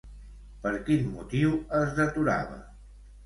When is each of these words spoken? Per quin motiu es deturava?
Per 0.63 0.71
quin 0.87 1.03
motiu 1.17 1.53
es 1.81 1.93
deturava? 1.99 2.57